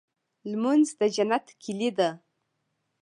[0.49, 2.09] لمونځ د جنت کيلي ده.